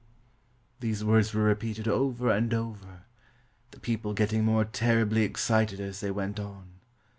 [0.79, 3.03] "These words were repeated over and over,
[3.69, 6.79] the people getting more terribly excited as they went on.